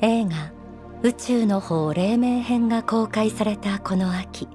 [0.00, 0.52] 映画
[1.02, 4.46] 宇宙の方黎明編が公開されたこの秋。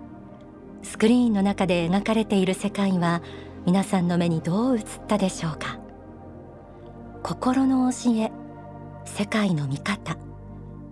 [0.84, 3.22] スクリーンの中で描かれている世界は
[3.66, 5.80] 皆さんの目にどう映ったでしょうか。
[7.24, 8.32] 心の教え。
[9.04, 10.18] 世界の見方。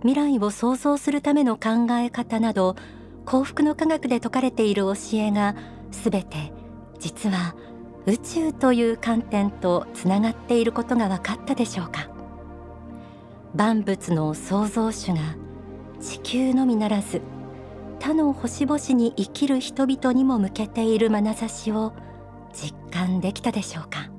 [0.00, 2.76] 未来を創造するための考え方など
[3.24, 5.54] 幸福の科学で説かれている教えが
[5.92, 6.52] すべて
[6.98, 7.54] 実は
[8.04, 12.11] 宇宙という観点とつながっていることが分かったでしょうか。
[13.54, 15.36] 万物の創造主が
[16.00, 17.20] 地球のみならず
[18.00, 21.92] 他の星々に生きる人々にも向けている眼差しを
[22.52, 24.10] 実感できたでしょうか。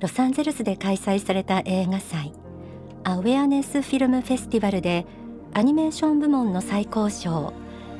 [0.00, 2.32] ロサンゼルスで開催された映画祭
[3.02, 5.06] アウェアネスフィルムフェスティバルで
[5.54, 7.52] アニメーション部門の最高賞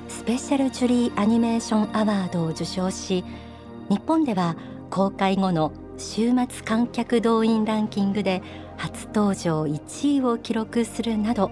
[0.06, 3.25] スペシャルジュリーアニメーションアワードを受賞し
[3.89, 4.56] 日本では
[4.91, 8.42] 公開後の週末観客動員ランキングで
[8.79, 11.51] 初登場1位を記録するなど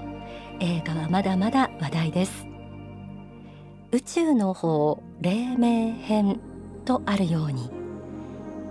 [0.61, 2.47] 映画はまだまだ話題です。
[3.93, 6.41] 宇宙の方黎明編
[6.85, 7.71] とあるように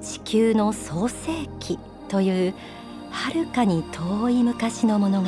[0.02, 2.54] 地球の創世記という
[3.12, 5.28] はるかに遠い昔の物語。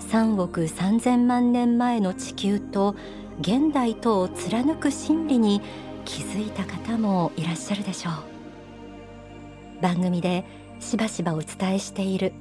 [0.00, 2.94] 3億3000万年前の地球と
[3.40, 5.60] 現代とを貫く真理に
[6.04, 9.82] 気づいた方もいらっしゃるでしょう。
[9.82, 10.44] 番組で
[10.80, 12.32] しばしばお伝えしている。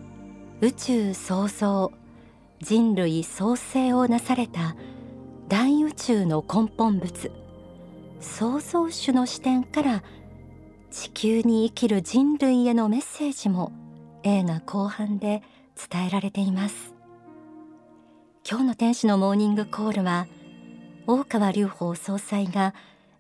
[0.62, 1.92] 宇宙創造
[2.62, 4.76] 人類創生をなされた
[5.50, 7.32] 大宇宙の根本物。
[8.20, 10.04] 創造主の視点から
[10.90, 13.74] 地球に生きる人類へのメッセージも
[14.24, 15.44] 映画後半で
[15.92, 16.94] 伝えられています。
[18.50, 20.28] 今日の天使のモーニングコールは
[21.08, 22.74] 大川隆法総裁が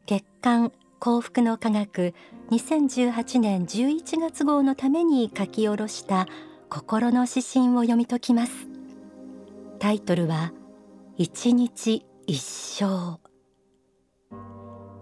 [0.06, 2.14] 月刊幸福の科学
[2.52, 6.28] 2018年11月号のために書き下ろした
[6.70, 8.68] 心の指針を読み解きます。
[9.80, 10.52] タイトルは
[11.18, 13.20] 一日一生。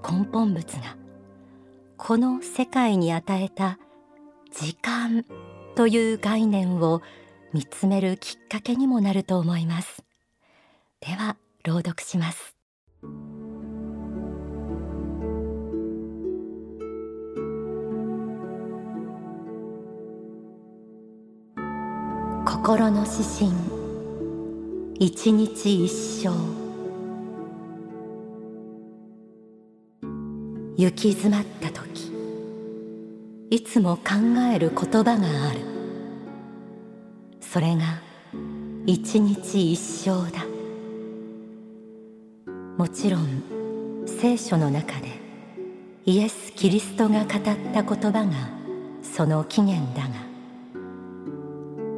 [0.03, 0.97] 根本物が
[1.97, 3.77] この世界に与えた
[4.51, 5.23] 時間
[5.75, 7.01] という概念を
[7.53, 10.03] 見つめるきっかけにもなると思います。
[10.99, 12.60] では朗読します。
[22.63, 22.91] 心。
[22.91, 23.51] の指針
[24.99, 26.29] 一日一生。
[30.77, 32.11] 行き詰まった時。
[33.49, 34.03] いつも考
[34.53, 35.59] える言葉がある。
[37.39, 37.99] それが
[38.85, 40.45] 一日一生だ。
[42.77, 45.07] もちろん聖書の中で
[46.05, 47.27] イエス・キリストが語っ
[47.73, 48.31] た言葉が
[49.01, 50.30] その起源だが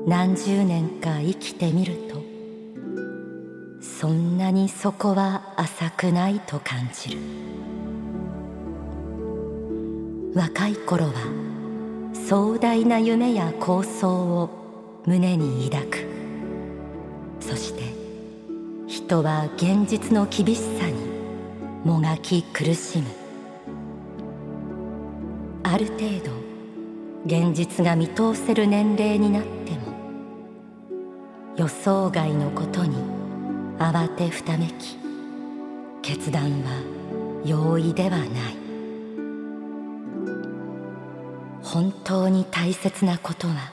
[0.06, 2.22] 何十年か生きてみると
[3.82, 7.20] そんなにそこは浅くないと感じる。
[10.36, 11.14] 若い頃は
[12.28, 14.50] 壮大な夢や構想を
[15.06, 16.08] 胸に抱く。
[17.40, 17.84] そして
[18.88, 20.96] 人は現実の厳しさに
[21.86, 23.06] もがき苦しむ。
[25.64, 26.44] ある程度
[27.26, 29.83] 現実が見通せる年齢になっても
[31.56, 32.98] 予想外のことに
[33.78, 34.98] 慌てふためき
[36.02, 36.82] 決断は
[37.46, 38.28] 容易ではない。
[41.62, 43.72] 本当に大切なことは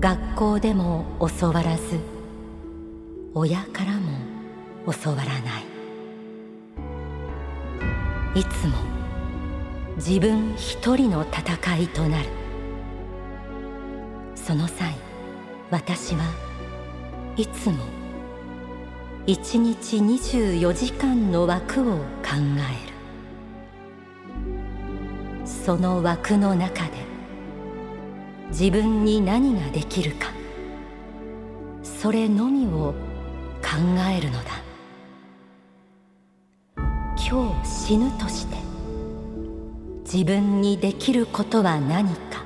[0.00, 1.04] 学校でも
[1.38, 1.98] 教わらず
[3.34, 4.18] 親からも
[4.90, 5.60] 教わらな
[8.34, 8.40] い。
[8.40, 8.78] いつも
[9.96, 12.28] 自分一人の戦いとなる。
[14.34, 14.94] その際
[15.70, 16.22] 私は
[17.36, 17.78] いつも
[19.26, 22.94] 一日24時間の枠を考える。
[25.44, 26.90] その枠の中で
[28.50, 30.28] 自分に何ができるか。
[31.82, 32.94] それのみを
[33.62, 33.78] 考
[34.16, 34.50] えるのだ。
[37.16, 38.56] 今日死ぬとして
[40.04, 42.44] 自分にできることは何か。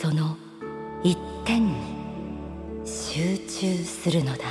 [0.00, 0.36] その
[1.04, 1.89] 一点に
[3.12, 4.44] 集中するのだ。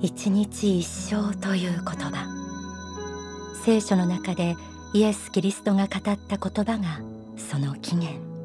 [0.00, 2.28] 一日一生という言葉。
[3.64, 4.54] 聖書の中で
[4.92, 7.00] イエス・キリストが語った言葉が
[7.36, 8.35] その起源。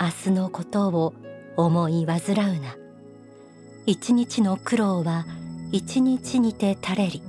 [0.00, 1.14] 明日のことを
[1.56, 2.76] 思い煩うな。
[3.86, 5.26] 一日の苦労は
[5.72, 7.22] 一日にて垂れり。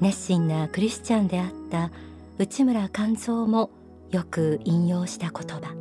[0.00, 1.90] 熱心なクリスチャンであった
[2.38, 3.70] 内村勘三も
[4.10, 5.74] よく引用した言葉。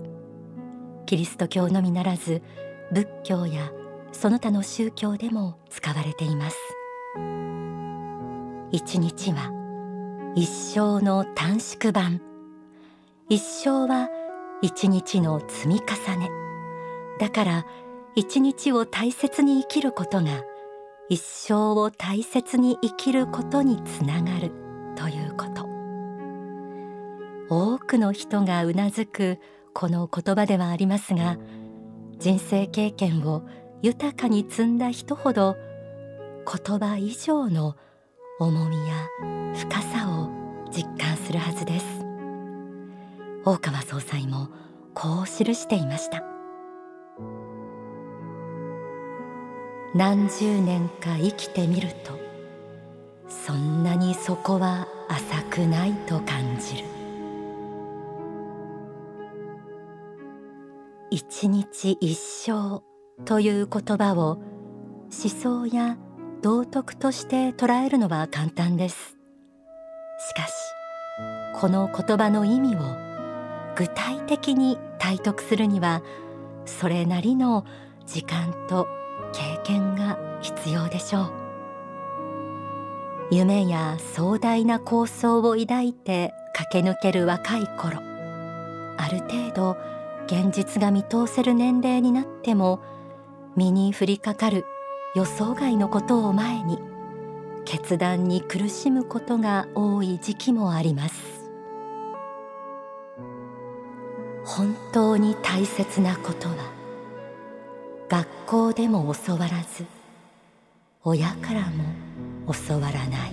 [1.05, 2.41] キリスト教のみならず
[2.91, 3.71] 仏教や
[4.11, 6.57] その他の宗教でも使われています。
[8.71, 9.51] 一日は
[10.35, 12.21] 一生の短縮版。
[13.29, 14.09] 一生は
[14.61, 16.29] 一日の積み重ね。
[17.19, 17.65] だから
[18.15, 20.43] 一日を大切に生きることが
[21.09, 24.51] 一生を大切に生きることにつながる
[24.95, 25.67] ということ。
[27.49, 29.39] 多くの人がうなずく
[29.73, 31.37] この言葉ではありますが
[32.19, 33.43] 人生経験を
[33.81, 35.55] 豊かに積んだ人ほど
[36.45, 37.75] 言葉以上の
[38.39, 38.95] 重みや
[39.55, 40.29] 深さを
[40.71, 41.96] 実感するはずです。
[43.45, 44.49] 大川総裁も
[44.93, 46.23] こう記していました。
[49.95, 52.19] 何十年か生きてみると
[53.27, 56.85] そんなにそこは浅くないと感じる。
[61.09, 62.83] 一日一生
[63.25, 65.97] という言葉を思想や
[66.41, 69.17] 道徳として捉えるのは簡単です。
[70.19, 70.53] しかし
[71.59, 73.06] この言葉の意味を
[73.77, 76.01] 具体的に体得するには
[76.65, 77.63] それなりの
[78.07, 78.87] 時間と
[79.33, 81.33] 経験が必要でしょう。
[83.29, 87.99] 夢や壮大な構想を抱いて駆け抜ける若い頃
[88.97, 89.77] ある程度
[90.25, 92.79] 現実が見通せる年齢になっても
[93.57, 94.65] 身に降りかかる
[95.13, 96.79] 予想外のことを前に
[97.65, 101.36] 決断に苦しむことが多い時期もあります。
[104.47, 106.55] 本当に大切なことは
[108.07, 109.85] 学校でも教わらず
[111.03, 111.83] 親からも
[112.67, 113.31] 教わらない。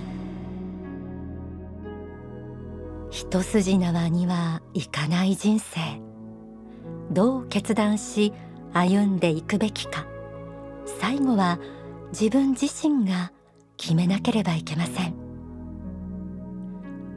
[3.11, 5.81] 一筋縄にはいかない人生。
[7.13, 8.33] どう決断し
[8.73, 10.07] 歩んでいくべきか。
[11.01, 11.61] 最後は
[12.11, 13.33] 自分自身が
[13.77, 15.15] 決めなければいけません。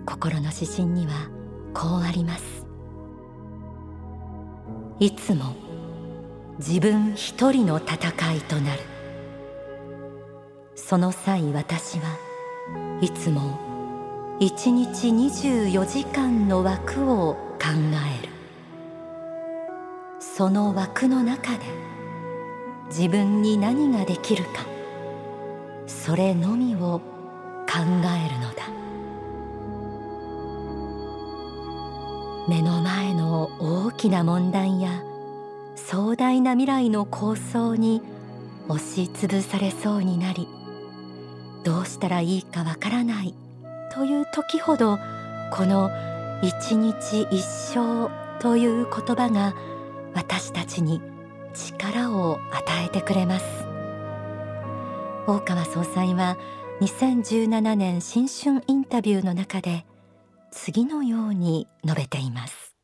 [0.05, 1.29] 心の指針には
[1.73, 2.56] こうあります。
[4.99, 5.55] いつも
[6.57, 8.81] 自分一人の戦いとなる。
[10.73, 12.17] その際私は
[12.99, 13.59] いつも
[14.39, 17.67] 一日24時間の枠を考
[18.21, 18.33] える。
[20.19, 21.59] その枠の中で
[22.87, 24.65] 自分に何ができるか
[25.85, 27.01] それのみを
[27.67, 28.86] 考えるのだ。
[32.47, 35.03] 目の前の大きな問題や
[35.75, 38.01] 壮大な未来の構想に
[38.69, 40.47] 押しつぶされそうになり
[41.63, 43.35] どうしたらいいかわからない
[43.93, 44.97] という時ほど
[45.51, 45.89] この
[46.41, 48.09] 一日一生
[48.39, 49.53] という言葉が
[50.13, 51.01] 私たちに
[51.53, 53.45] 力を与えてくれます。
[55.25, 56.37] 大川総裁は
[56.79, 59.85] 2017年新春インタビューの中で
[60.51, 62.75] 次のように述べています。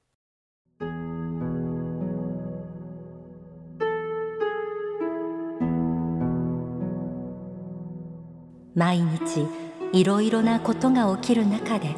[8.76, 9.48] 毎日
[9.92, 11.96] いろいろなことが起きる中で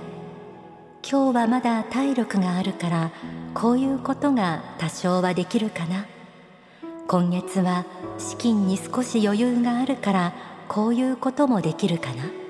[1.10, 3.12] 今日はまだ体力があるから
[3.54, 6.06] こういうことが多少はできるかな。
[7.08, 7.86] 今月は
[8.18, 10.34] 資金に少し余裕があるから
[10.68, 12.45] こういうこともできるかな。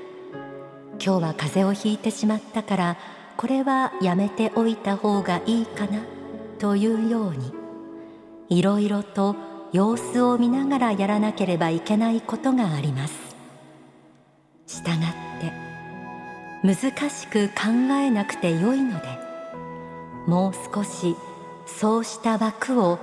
[1.06, 2.98] 今日は風邪をひいてしまったから
[3.38, 6.00] これはやめておいた方がいいかな
[6.58, 7.54] というように
[8.50, 9.36] いろいろと
[9.72, 13.36] 様子を見ながらやらなければいけないことがあります。
[14.66, 15.00] したがっ
[15.40, 15.54] て
[16.64, 17.54] 難しく考
[18.02, 19.06] えなくてよいので
[20.26, 21.16] もう少し
[21.68, 22.98] そうした枠を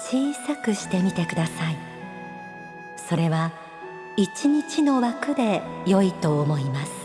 [0.00, 1.76] 小さくしてみてください。
[2.96, 3.52] それは
[4.16, 7.03] 一日の枠で良いと思います。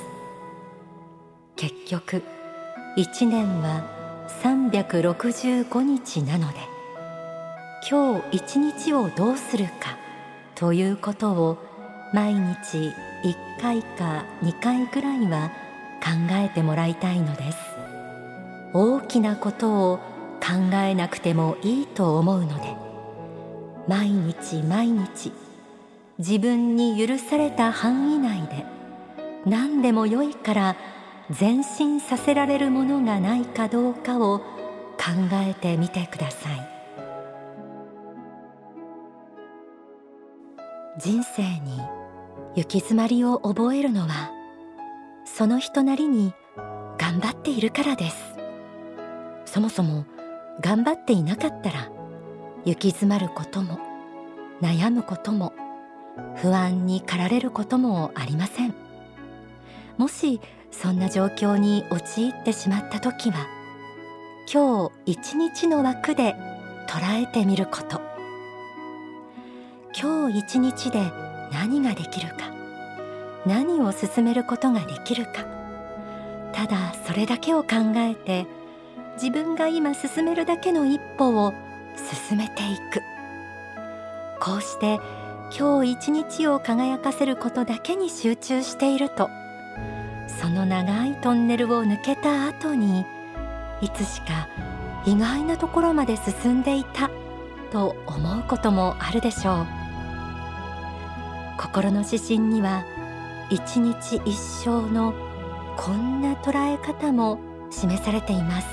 [1.89, 2.21] 局
[2.95, 3.83] 一年は
[4.43, 6.59] 365日なので
[7.89, 9.97] 今日一日をどうするか
[10.53, 11.57] ということを
[12.13, 12.93] 毎日
[13.23, 15.51] 1回か2回ぐらいは
[16.01, 17.57] 考えてもらいたいのです。
[18.73, 19.97] 大きなことを
[20.39, 22.75] 考えなくてもいいと思うので
[23.87, 25.31] 毎日毎日
[26.19, 28.65] 自分に許された範囲内で
[29.45, 30.75] 何でもよいから
[31.37, 34.45] 前進させられるものがないかどうかを考
[35.33, 36.69] えてみてください。
[40.97, 41.79] 人生に
[42.55, 44.31] 行き詰まりを覚えるのは
[45.23, 46.33] その人なりに
[46.97, 48.17] 頑張っているからです。
[49.45, 50.05] そもそも
[50.61, 51.91] 頑張っていなかったら
[52.65, 53.79] 行き詰まることも
[54.61, 55.53] 悩むことも
[56.37, 58.73] 不安に駆られることもありません。
[59.97, 63.47] もしそんな状況に陥ってしまった時は
[64.51, 66.35] 今日一日の枠で
[66.87, 68.01] 捉えてみること。
[69.99, 70.99] 今日一日で
[71.51, 72.51] 何ができるか。
[73.45, 75.45] 何を進めることができるか。
[76.53, 78.47] ただそれだけを考えて
[79.21, 81.53] 自分が今進めるだけの一歩を
[82.27, 83.01] 進めていく。
[84.39, 84.99] こうして
[85.57, 89.29] 今日一日を輝かせることだけに集中していると
[90.39, 93.05] その長いトンネルを抜けた後に
[93.81, 94.47] いつしか
[95.05, 97.09] 意外なところまで進んでいた
[97.73, 99.67] と思うこともあるでしょう。
[101.57, 102.85] 心の指針には
[103.49, 105.13] 一日一生の
[105.75, 108.67] こんな捉え方も示されています。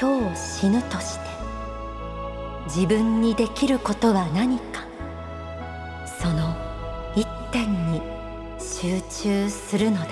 [0.00, 1.24] 今日死ぬとして
[2.64, 4.91] 自分にできることは何か。
[8.82, 10.08] 集中するのだ。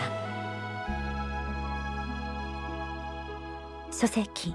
[3.91, 4.55] 書籍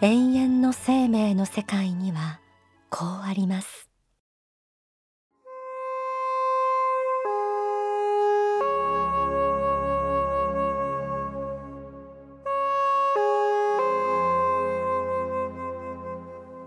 [0.00, 2.40] 永遠の生命の世界には
[2.88, 3.90] こうあります。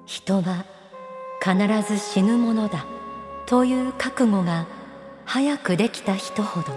[0.05, 0.65] 人は
[1.41, 2.85] 必ず死ぬものだ
[3.47, 4.67] という覚悟が
[5.31, 6.73] 早くできた人ほど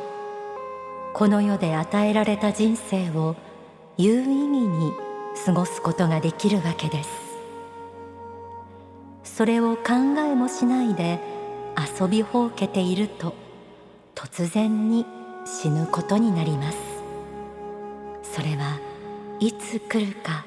[1.15, 3.35] この世で与えられた人生を
[3.97, 4.93] 有意義に
[5.47, 7.09] 過ごすことができるわけです。
[9.25, 11.19] それを考えもしないで
[11.99, 13.35] 遊びほうけていると
[14.15, 15.07] 突然に
[15.47, 16.79] 死ぬことになります。
[18.23, 18.79] それは
[19.41, 20.45] いつ来るか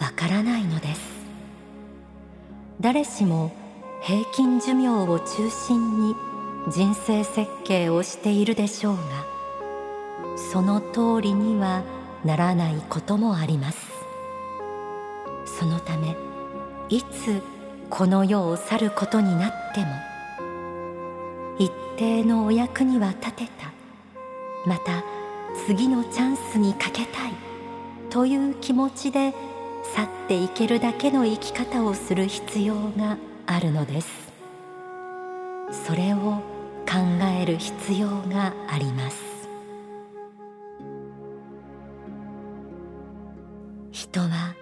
[0.00, 1.00] わからないのです。
[2.80, 3.50] 誰しも
[4.02, 6.14] 平均寿命を中心に
[6.68, 9.02] 人生設計をしているでしょうが
[10.36, 11.82] その通りには
[12.24, 13.78] ならないこともあります。
[15.58, 16.16] そのため
[16.88, 17.42] いつ
[17.88, 19.86] この世を去ることになっても
[21.58, 23.72] 一定のお役には立てた
[24.66, 25.02] また
[25.66, 27.32] 次のチャンスにかけたい
[28.10, 29.34] という気持ちで
[29.94, 34.30] 去っていけるだけの生き方をする必要があるのです。
[35.86, 36.42] それを
[36.90, 36.96] 考
[37.40, 39.48] える必要があります。
[43.92, 44.56] 人は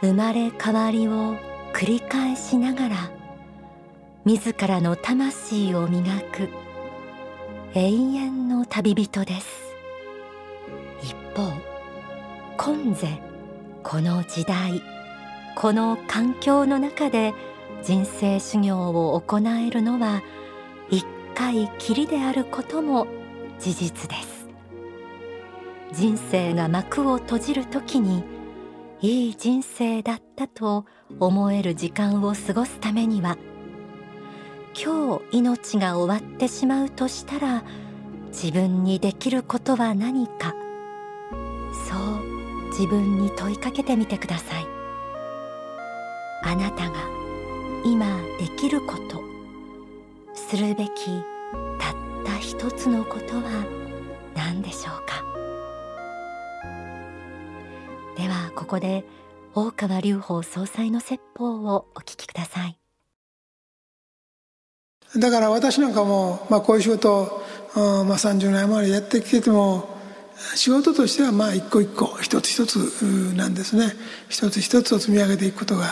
[0.00, 1.36] 生まれ変わりを
[1.72, 2.96] 繰り返しながら
[4.24, 6.48] 自らの魂を磨く
[7.74, 9.76] 永遠の旅人です。
[11.00, 11.52] 一方
[12.56, 13.20] 今世
[13.84, 14.82] この時代
[15.54, 17.34] この環境の中で
[17.84, 20.22] 人生修行を行えるのは
[21.36, 23.06] 一回きりであることも
[23.60, 24.48] 事実です。
[25.92, 28.24] 人生が幕を閉じる時に
[29.02, 30.86] いい人生だったと
[31.20, 33.36] 思える時間を過ごすためには
[34.74, 37.64] 今日命が終わってしまうとしたら
[38.28, 40.54] 自分にできることは何か
[41.86, 44.66] そう自分に問いかけてみてください。
[46.44, 46.96] あなたが
[47.84, 48.06] 今
[48.38, 49.25] できること
[50.48, 50.90] するべき
[51.80, 53.66] たった一つのことは
[54.36, 55.24] 何でしょうか？
[58.16, 59.04] ではここで
[59.56, 62.78] 大川隆法総裁の説法をお聞きください。
[65.18, 67.42] だから私なんかも、まあ、こういう仕事
[67.74, 69.88] を、まあ、30年余りやってきてても
[70.54, 72.76] 仕事としてはまあ一個一個一つ一つ
[73.34, 73.92] なんですね。
[74.28, 75.86] 一つ一つを積み上げていくことが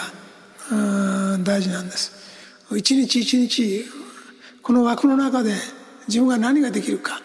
[1.42, 2.12] 大事なんです。
[2.76, 3.84] 一日一日
[4.64, 5.54] この枠の中で
[6.08, 7.20] 自分が何ができるか。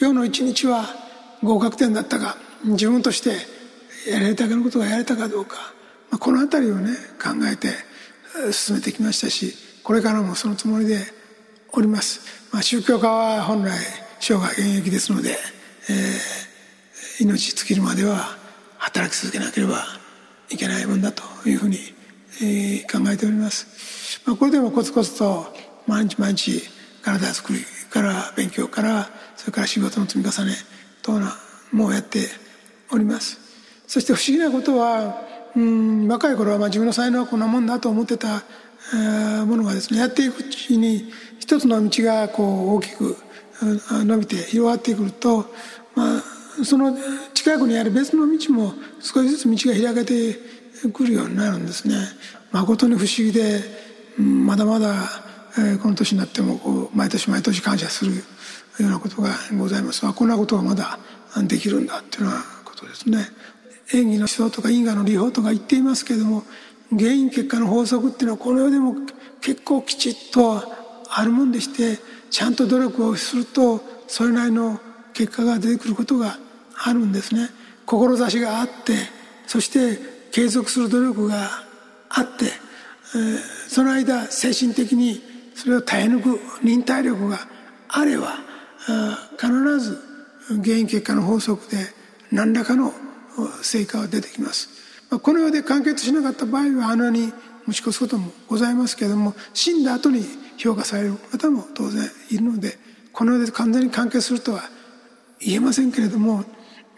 [0.00, 0.86] 今日の一日は
[1.42, 3.36] 合格点だったか自分として
[4.10, 5.56] やれたけのことがやれたかどうか、
[6.10, 6.90] まあ、この辺りをね
[7.22, 7.68] 考えて
[8.50, 10.98] 進めてきましたしこれからもそのつもりで
[11.72, 13.78] おります、まあ、宗教家は本来
[14.18, 15.36] 生涯現役ですので、
[15.88, 16.54] えー
[17.20, 18.36] 命尽きるまでは
[18.78, 19.84] 働き続けなければ
[20.50, 21.78] いけないもんだというふうに、
[22.42, 25.46] えー、考えております、まあ、これでもコツコツと
[25.86, 26.62] 毎日毎日
[27.04, 30.54] 体作りから勉強からそれから仕事の積み重ね
[31.02, 31.34] 等な
[31.72, 32.20] もうやって
[32.90, 33.38] おります
[33.86, 35.22] そして不思議なことは
[35.54, 38.42] うん若い頃はまあ自分の才能はこんなもんだと思ってた、
[38.92, 43.16] えー、ものがですねやっていくうちに一つの道がこう大きく
[43.60, 45.46] 伸びて広がってくると、
[45.94, 46.22] まあ、
[46.64, 46.96] その
[47.34, 50.38] 近くにある別の道も少しずつ道が開けて
[50.90, 51.96] くるようになるんですね。
[52.50, 53.60] 誠に不思議で
[54.18, 55.23] まだまだ、
[55.82, 58.22] この年になってもこう毎年毎年感謝するよ
[58.80, 60.98] うなことがございますこんなことがまだ
[61.46, 63.28] できるんだっていうようなことですね。
[63.92, 66.42] 演技の思想とか因果の理法とか言っていますけれども
[66.90, 68.94] 原因結果の法則っていうのはこの世でも
[69.40, 70.62] 結構きちっと
[71.10, 74.80] あるもんでしてちゃんと努力をするとそれなりの
[75.12, 76.38] 結果が出てくることが
[76.82, 77.48] あるんですね。
[77.86, 78.94] 志があって
[79.46, 79.98] そして
[80.32, 81.50] 継続する努力が
[82.08, 82.46] あって、
[83.14, 87.38] えー、その間精神的にそれを耐え抜く忍耐力が
[87.88, 88.38] あれば
[89.38, 89.98] 必ず
[90.62, 91.78] 原因結果の法則で
[92.30, 92.92] 何らかの
[93.62, 94.68] 成果は出てきます。
[95.22, 97.32] この世で完結しなかった場合はあの世に
[97.66, 100.24] 持ち越すこともございますけれども死んだ後に
[100.56, 102.76] 評価される方も当然いるので
[103.12, 104.62] この世で完全に完結するとは
[105.40, 106.44] 言えませんけれども、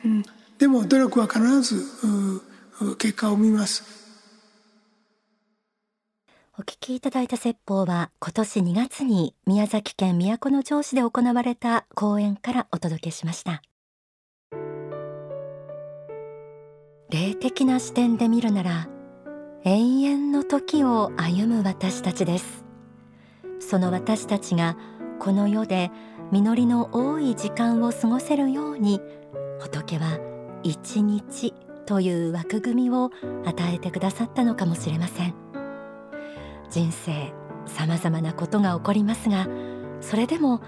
[0.05, 0.25] うん、
[0.59, 1.85] でも努力は必ず
[2.99, 4.06] 結果を見ます。
[6.59, 13.61] お聞きいただいた説法は今年2月に宮崎県都城市で行われた講演からお届けしました。
[17.11, 18.89] 霊的な視点で見るなら
[19.65, 22.65] 永遠の時を歩む私たちです。
[23.61, 24.79] その私たちが
[25.19, 25.91] この世で
[26.33, 29.03] 実りの多い時間を過ごせるように
[29.61, 30.19] 仏は
[30.63, 31.53] 一日
[31.85, 33.11] という枠組みを
[33.45, 35.46] 与えてくださったのかもしれません。
[36.71, 37.33] 人生
[37.67, 39.47] さまざまなことが起こりますが
[40.01, 40.61] それでも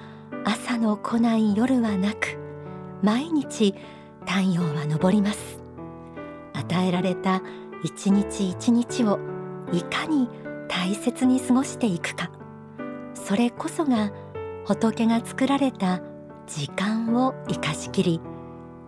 [0.45, 2.39] 朝の来ない夜はなく
[3.03, 3.75] 毎日
[4.27, 5.63] 太陽は昇ります。
[6.53, 7.43] 与えられた
[7.83, 9.19] 一日一日を
[9.73, 10.29] いかに
[10.69, 12.31] 大切に過ごしていくか。
[13.15, 14.11] それこそが
[14.67, 16.01] 仏が作られた
[16.47, 18.21] 時間を生かしきり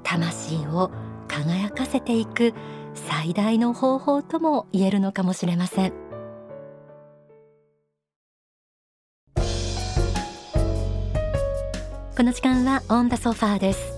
[0.03, 0.91] 魂を
[1.29, 2.55] 輝かせていく
[2.95, 6.10] 最大の方法とも言えるのかもしれません。
[12.21, 13.95] この時間はオンダソファーです。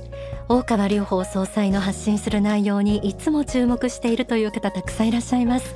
[0.49, 5.75] 大川隆法総裁の発信する内容にいつも注目しているという方たくさんいらっしゃいます。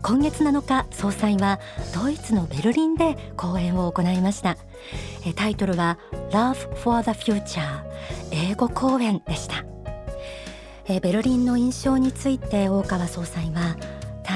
[0.00, 1.58] 今月7日総裁は
[1.92, 4.56] ドイツのベルリンで講演を行いました。
[5.34, 5.98] タイトルは
[6.30, 7.60] Love for the Future
[8.30, 9.64] 英語講演でした。
[11.00, 13.76] ベルリンの印象について大川総裁は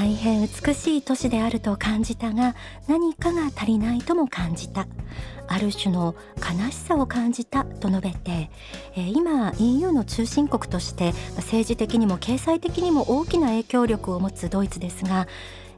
[0.03, 2.57] 大変美しい都市であると感じたが
[2.88, 4.88] 何かが足りないとも感じた
[5.47, 8.51] ある種の悲しさを感じたと述べて、
[8.97, 15.29] え今 EU の中心国として政治的にも経済的にも大きな影響力を持つドイツですが、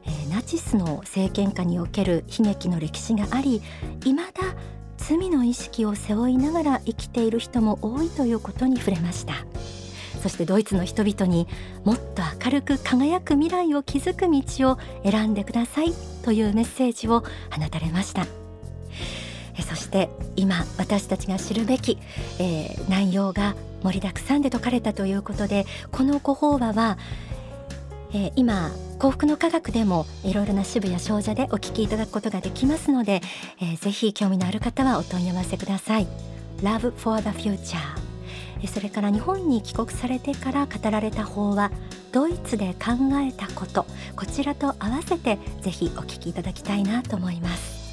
[0.05, 3.61] えナチスの政権下における悲劇の歴史があり
[4.03, 4.55] 未だ
[4.97, 9.45] 罪の意識を背負いながら生きている人も多いということに触れました。
[10.25, 11.47] そしてドイツの人々に
[11.83, 18.25] もっと明るく輝く未来を築く道を選んでくださいというメッセージを放たれました。
[19.61, 21.99] そして今私たちが知るべき、
[22.39, 26.97] えー、内容が盛りだくさんで説かれたということでこのご法話は、
[28.11, 33.21] えー、今幸福の科学でもいろいろな支部や少女でお聞きいただくことができますので、
[33.61, 36.07] えー、ぜひ興味のある方はお問い合わせください。
[36.63, 38.04] Love for the Future
[38.67, 41.71] それから日本に帰国されてから語られた法は
[42.11, 42.91] ドイツで考
[43.21, 47.84] えたことこちらと合わせてぜひお聞きいただきたいなと思います。